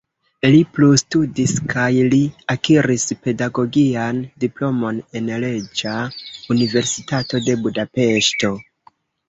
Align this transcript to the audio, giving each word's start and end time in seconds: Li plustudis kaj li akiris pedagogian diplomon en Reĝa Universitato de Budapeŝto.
Li 0.53 0.59
plustudis 0.77 1.51
kaj 1.73 1.89
li 2.13 2.21
akiris 2.53 3.05
pedagogian 3.27 4.23
diplomon 4.45 5.05
en 5.21 5.31
Reĝa 5.45 5.95
Universitato 6.57 7.47
de 7.51 7.61
Budapeŝto. 7.65 8.55